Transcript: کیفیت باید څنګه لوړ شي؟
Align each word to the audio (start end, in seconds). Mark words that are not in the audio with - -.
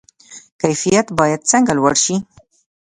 کیفیت 0.61 1.07
باید 1.19 1.41
څنګه 1.51 1.71
لوړ 1.77 1.93
شي؟ 2.03 2.15